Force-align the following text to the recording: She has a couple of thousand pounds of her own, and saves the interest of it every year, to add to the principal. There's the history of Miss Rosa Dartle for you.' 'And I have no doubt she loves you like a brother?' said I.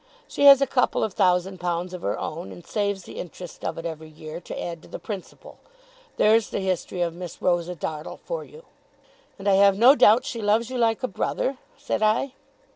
She 0.27 0.45
has 0.45 0.61
a 0.61 0.65
couple 0.65 1.03
of 1.03 1.13
thousand 1.13 1.59
pounds 1.59 1.93
of 1.93 2.01
her 2.01 2.17
own, 2.17 2.51
and 2.51 2.65
saves 2.65 3.03
the 3.03 3.19
interest 3.19 3.63
of 3.63 3.77
it 3.77 3.85
every 3.85 4.09
year, 4.09 4.39
to 4.39 4.59
add 4.59 4.81
to 4.81 4.87
the 4.87 4.97
principal. 4.97 5.59
There's 6.17 6.49
the 6.49 6.59
history 6.59 7.03
of 7.03 7.13
Miss 7.13 7.39
Rosa 7.39 7.75
Dartle 7.75 8.17
for 8.25 8.43
you.' 8.43 8.65
'And 9.37 9.47
I 9.47 9.53
have 9.53 9.77
no 9.77 9.93
doubt 9.93 10.25
she 10.25 10.41
loves 10.41 10.71
you 10.71 10.77
like 10.79 11.03
a 11.03 11.07
brother?' 11.07 11.59
said 11.77 12.01
I. 12.01 12.33